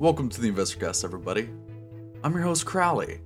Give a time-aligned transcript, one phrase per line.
[0.00, 1.50] Welcome to the InvestorCast, everybody.
[2.22, 3.20] I'm your host, Crowley,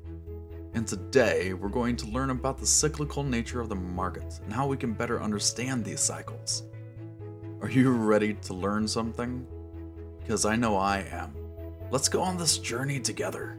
[0.73, 4.67] and today we're going to learn about the cyclical nature of the markets and how
[4.67, 6.63] we can better understand these cycles.
[7.61, 9.47] Are you ready to learn something?
[10.21, 11.35] Because I know I am.
[11.91, 13.59] Let's go on this journey together.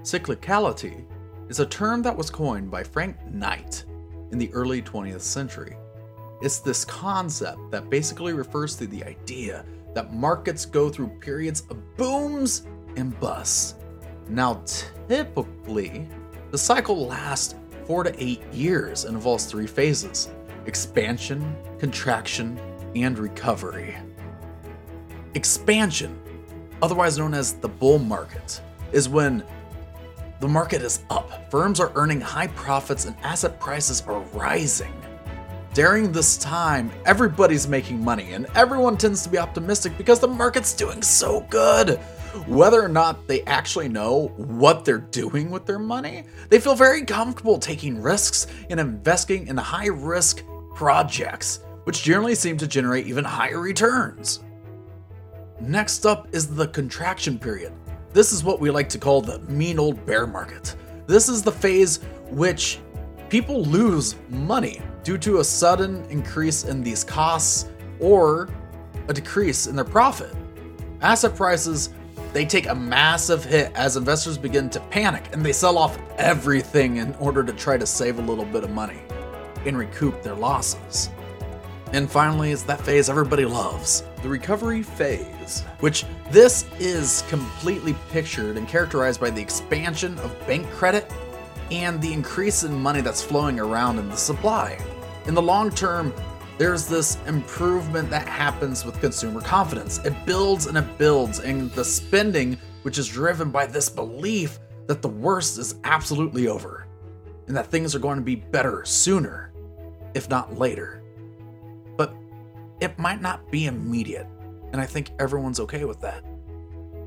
[0.00, 1.04] Cyclicality
[1.50, 3.84] is a term that was coined by Frank Knight
[4.30, 5.76] in the early 20th century.
[6.40, 11.96] It's this concept that basically refers to the idea that markets go through periods of
[11.96, 12.66] booms
[12.96, 13.74] and busts.
[14.28, 14.62] Now,
[15.08, 16.08] typically,
[16.50, 17.54] the cycle lasts
[17.86, 20.30] four to eight years and involves three phases
[20.66, 22.58] expansion, contraction,
[22.94, 23.96] and recovery.
[25.34, 26.20] Expansion,
[26.80, 28.60] otherwise known as the bull market,
[28.92, 29.42] is when
[30.40, 34.92] the market is up, firms are earning high profits, and asset prices are rising.
[35.74, 40.74] During this time, everybody's making money, and everyone tends to be optimistic because the market's
[40.74, 41.96] doing so good.
[42.46, 47.06] Whether or not they actually know what they're doing with their money, they feel very
[47.06, 53.24] comfortable taking risks and investing in high risk projects, which generally seem to generate even
[53.24, 54.44] higher returns.
[55.58, 57.72] Next up is the contraction period.
[58.12, 60.76] This is what we like to call the mean old bear market.
[61.06, 62.78] This is the phase which
[63.30, 67.68] people lose money due to a sudden increase in these costs
[68.00, 68.48] or
[69.08, 70.34] a decrease in their profit.
[71.00, 71.90] Asset prices
[72.32, 76.96] they take a massive hit as investors begin to panic and they sell off everything
[76.96, 79.02] in order to try to save a little bit of money
[79.66, 81.10] and recoup their losses.
[81.92, 88.56] And finally, it's that phase everybody loves the recovery phase, which this is completely pictured
[88.56, 91.12] and characterized by the expansion of bank credit
[91.70, 94.78] and the increase in money that's flowing around in the supply.
[95.26, 96.12] In the long term,
[96.58, 99.98] there's this improvement that happens with consumer confidence.
[100.04, 105.00] It builds and it builds, and the spending, which is driven by this belief that
[105.00, 106.86] the worst is absolutely over
[107.46, 109.52] and that things are going to be better sooner,
[110.14, 111.02] if not later.
[111.96, 112.14] But
[112.80, 114.26] it might not be immediate,
[114.72, 116.24] and I think everyone's okay with that.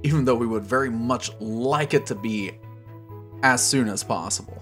[0.03, 2.52] Even though we would very much like it to be
[3.44, 4.62] as soon as possible.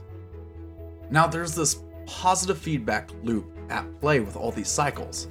[1.10, 5.28] Now, there's this positive feedback loop at play with all these cycles.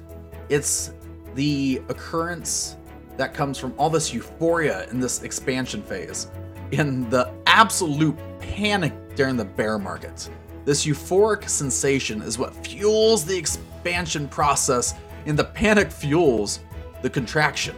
[0.49, 0.91] It's
[1.35, 2.77] the occurrence
[3.17, 6.27] that comes from all this euphoria in this expansion phase,
[6.71, 10.29] in the absolute panic during the bear market.
[10.65, 14.95] This euphoric sensation is what fuels the expansion process,
[15.25, 16.59] and the panic fuels
[17.01, 17.75] the contraction.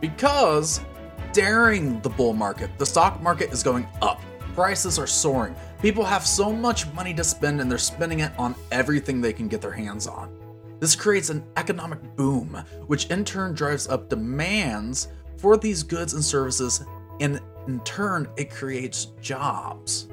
[0.00, 0.80] Because
[1.32, 4.20] during the bull market, the stock market is going up,
[4.54, 5.54] prices are soaring,
[5.84, 9.48] People have so much money to spend and they're spending it on everything they can
[9.48, 10.34] get their hands on.
[10.80, 16.24] This creates an economic boom, which in turn drives up demands for these goods and
[16.24, 16.86] services,
[17.20, 20.08] and in turn, it creates jobs.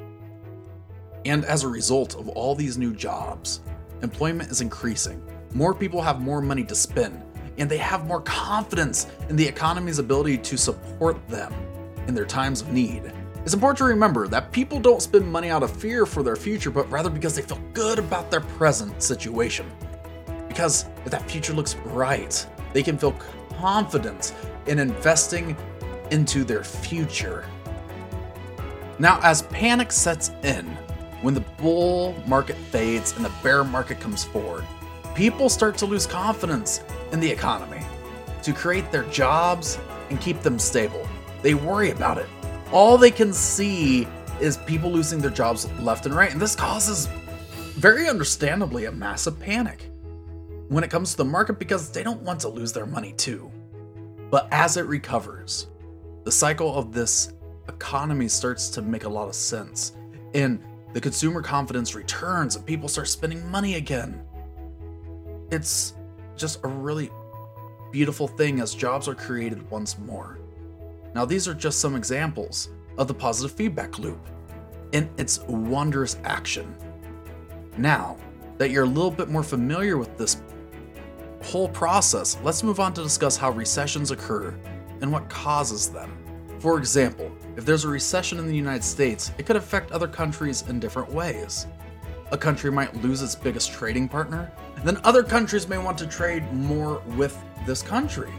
[1.24, 3.62] And as a result of all these new jobs,
[4.02, 5.24] employment is increasing.
[5.53, 7.24] More people have more money to spend,
[7.58, 11.53] and they have more confidence in the economy's ability to support them
[12.08, 13.14] in their times of need.
[13.44, 16.69] It's important to remember that people don't spend money out of fear for their future,
[16.69, 19.66] but rather because they feel good about their present situation.
[20.47, 23.16] Because if that future looks bright, they can feel
[23.57, 24.35] confident
[24.68, 25.57] in investing
[26.12, 27.46] into their future.
[29.00, 30.68] Now, as panic sets in,
[31.23, 34.66] when the bull market fades and the bear market comes forward,
[35.16, 36.81] people start to lose confidence
[37.12, 37.81] in the economy
[38.44, 39.79] to create their jobs
[40.12, 41.08] and keep them stable.
[41.41, 42.28] They worry about it
[42.72, 44.08] all they can see
[44.40, 46.32] is people losing their jobs left and right.
[46.32, 47.08] And this causes,
[47.76, 49.90] very understandably, a massive panic
[50.70, 53.52] when it comes to the market because they don't want to lose their money too.
[54.30, 55.68] But as it recovers,
[56.24, 57.34] the cycle of this
[57.68, 59.94] economy starts to make a lot of sense.
[60.34, 64.22] And the consumer confidence returns and people start spending money again.
[65.52, 65.94] It's
[66.38, 67.12] just a really
[67.92, 70.40] beautiful thing as jobs are created once more.
[71.13, 74.19] Now, these are just some examples of the positive feedback loop
[74.91, 76.75] in its wondrous action.
[77.78, 78.17] Now
[78.58, 80.41] that you're a little bit more familiar with this
[81.43, 84.53] whole process, let's move on to discuss how recessions occur
[85.02, 86.17] and what causes them.
[86.59, 90.64] For example, if there's a recession in the United States, it could affect other countries
[90.67, 91.66] in different ways.
[92.31, 96.07] A country might lose its biggest trading partner, and then other countries may want to
[96.07, 98.31] trade more with this country.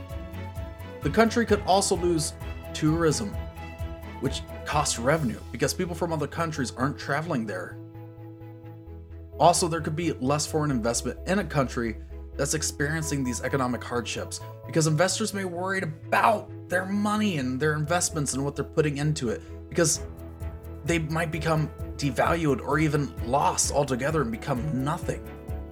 [1.03, 2.35] The country could also lose
[2.75, 3.35] tourism,
[4.21, 7.77] which costs revenue because people from other countries aren't traveling there.
[9.39, 11.97] Also, there could be less foreign investment in a country
[12.37, 17.75] that's experiencing these economic hardships because investors may be worried about their money and their
[17.75, 20.01] investments and what they're putting into it because
[20.85, 25.23] they might become devalued or even lost altogether and become nothing.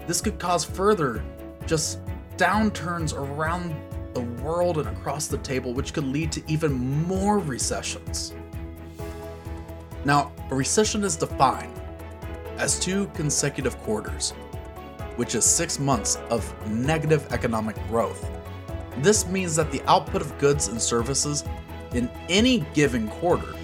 [0.07, 1.25] This could cause further
[1.67, 2.01] just
[2.37, 3.75] downturns around
[4.15, 6.73] the world and across the table, which could lead to even
[7.07, 8.35] more recessions.
[10.05, 11.79] Now, a recession is defined
[12.59, 14.31] as two consecutive quarters,
[15.17, 18.29] which is six months of negative economic growth.
[18.99, 21.45] This means that the output of goods and services
[21.93, 23.55] in any given quarter.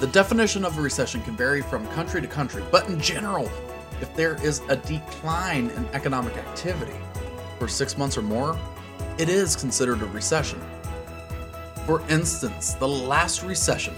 [0.00, 3.50] The definition of a recession can vary from country to country, but in general,
[4.00, 6.98] if there is a decline in economic activity
[7.58, 8.58] for six months or more,
[9.16, 10.60] it is considered a recession.
[11.86, 13.94] For instance, the last recession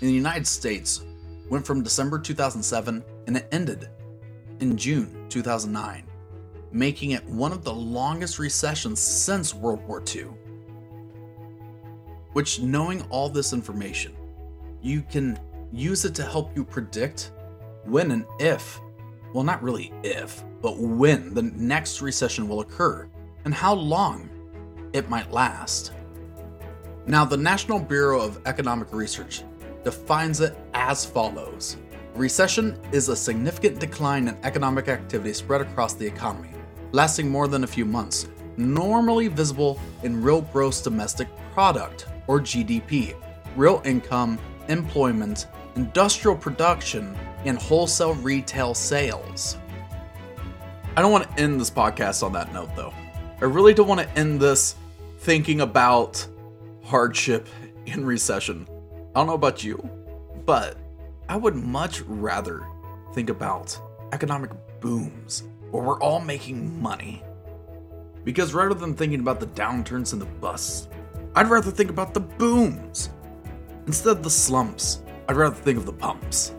[0.00, 1.04] in the United States
[1.50, 3.88] went from December 2007 and it ended
[4.60, 6.04] in June 2009,
[6.70, 10.26] making it one of the longest recessions since World War II.
[12.32, 14.14] Which, knowing all this information,
[14.80, 15.40] you can
[15.72, 17.32] use it to help you predict
[17.84, 18.80] when and if,
[19.34, 23.08] well, not really if, but when the next recession will occur
[23.44, 24.28] and how long
[24.92, 25.92] it might last.
[27.06, 29.42] Now, the National Bureau of Economic Research
[29.84, 31.76] defines it as follows
[32.14, 36.50] Recession is a significant decline in economic activity spread across the economy,
[36.90, 38.26] lasting more than a few months,
[38.56, 43.14] normally visible in real gross domestic product, or GDP,
[43.56, 44.38] real income,
[44.68, 45.46] employment,
[45.76, 49.56] industrial production, and wholesale retail sales.
[50.96, 52.92] I don't want to end this podcast on that note, though.
[53.40, 54.74] I really don't want to end this
[55.18, 56.26] thinking about
[56.82, 57.46] hardship
[57.86, 58.66] and recession.
[59.14, 59.78] I don't know about you,
[60.44, 60.76] but
[61.28, 62.66] I would much rather
[63.14, 63.78] think about
[64.12, 64.50] economic
[64.80, 67.22] booms where we're all making money.
[68.24, 70.88] Because rather than thinking about the downturns and the busts,
[71.36, 73.10] I'd rather think about the booms.
[73.86, 76.54] Instead of the slumps, I'd rather think of the pumps.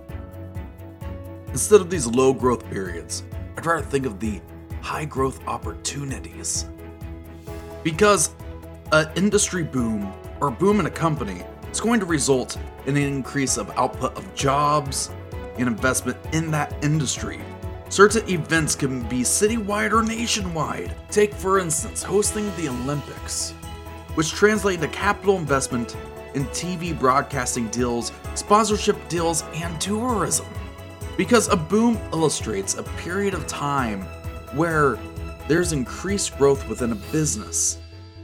[1.49, 3.23] Instead of these low growth periods,
[3.57, 4.39] I'd rather think of the
[4.81, 6.65] high growth opportunities.
[7.83, 8.33] Because
[8.91, 10.11] an industry boom
[10.41, 14.35] or boom in a company is going to result in an increase of output of
[14.35, 15.11] jobs
[15.57, 17.39] and investment in that industry.
[17.89, 20.95] Certain events can be citywide or nationwide.
[21.09, 23.51] Take, for instance, hosting the Olympics,
[24.15, 25.95] which translate into capital investment
[26.35, 30.45] in TV broadcasting deals, sponsorship deals, and tourism.
[31.17, 34.05] Because a boom illustrates a period of time
[34.53, 34.97] where
[35.47, 37.77] there's increased growth within a business,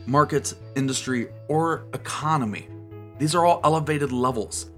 [0.06, 2.68] market, industry, or economy.
[3.18, 4.72] These are all elevated levels.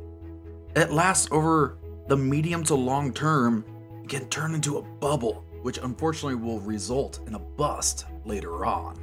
[0.76, 1.78] It lasts over
[2.08, 3.66] the medium to long term,
[4.04, 8.98] it can turn into a bubble, which unfortunately will result in a bust later on.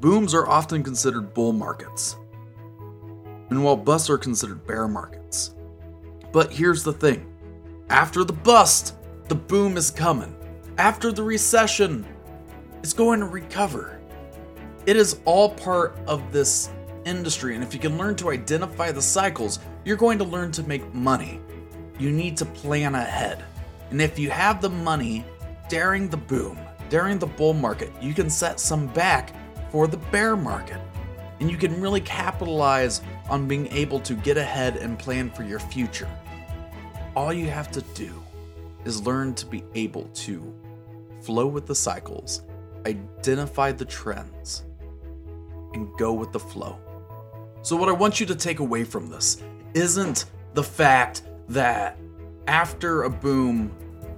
[0.00, 2.16] Booms are often considered bull markets,
[3.50, 5.54] and while busts are considered bear markets.
[6.32, 7.26] But here's the thing
[7.88, 8.96] after the bust,
[9.28, 10.34] the boom is coming.
[10.78, 12.06] After the recession,
[12.82, 14.00] it's going to recover.
[14.86, 16.70] It is all part of this
[17.04, 20.62] industry, and if you can learn to identify the cycles, you're going to learn to
[20.62, 21.40] make money.
[21.98, 23.44] You need to plan ahead.
[23.90, 25.26] And if you have the money
[25.68, 26.58] during the boom,
[26.88, 29.34] during the bull market, you can set some back
[29.70, 30.80] for the bear market.
[31.38, 35.58] And you can really capitalize on being able to get ahead and plan for your
[35.58, 36.08] future.
[37.14, 38.21] All you have to do
[38.84, 40.54] is learn to be able to
[41.20, 42.42] flow with the cycles,
[42.86, 44.64] identify the trends,
[45.74, 46.78] and go with the flow.
[47.62, 49.42] So, what I want you to take away from this
[49.74, 51.98] isn't the fact that
[52.46, 53.72] after a boom,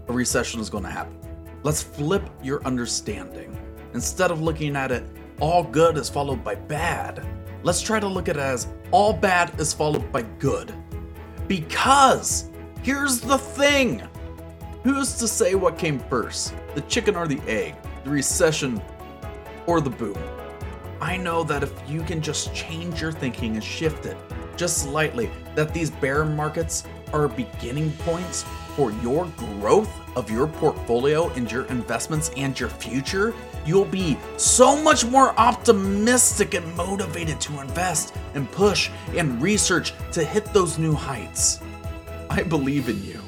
[0.09, 1.19] a recession is going to happen.
[1.63, 3.59] Let's flip your understanding.
[3.93, 5.05] Instead of looking at it,
[5.41, 7.25] all good is followed by bad,
[7.63, 10.75] let's try to look at it as all bad is followed by good.
[11.49, 12.51] Because
[12.83, 14.03] here's the thing
[14.85, 17.75] who's to say what came first, the chicken or the egg,
[18.05, 18.81] the recession
[19.67, 20.17] or the boom?
[21.01, 24.17] I know that if you can just change your thinking and shift it
[24.57, 28.45] just slightly, that these bear markets are beginning points
[28.77, 34.81] for your growth of your portfolio and your investments and your future, you'll be so
[34.83, 40.93] much more optimistic and motivated to invest and push and research to hit those new
[40.93, 41.61] heights.
[42.31, 43.24] I believe in you.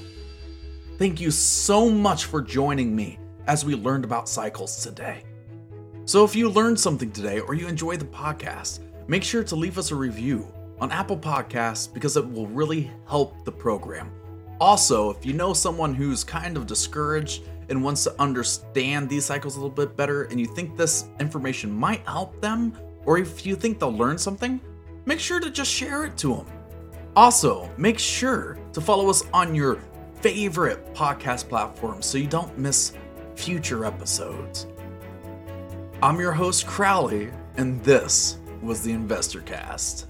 [0.99, 5.25] Thank you so much for joining me as we learned about cycles today.
[6.07, 9.77] So if you learned something today or you enjoyed the podcast, make sure to leave
[9.77, 10.51] us a review
[10.81, 14.11] on Apple Podcasts because it will really help the program.
[14.59, 19.57] Also, if you know someone who's kind of discouraged and wants to understand these cycles
[19.57, 22.73] a little bit better and you think this information might help them,
[23.05, 24.59] or if you think they'll learn something,
[25.05, 26.47] make sure to just share it to them.
[27.17, 29.79] Also, make sure to follow us on your
[30.21, 32.93] favorite podcast platform so you don't miss
[33.35, 34.67] future episodes.
[36.03, 40.07] I'm your host, Crowley, and this was the Investor Cast.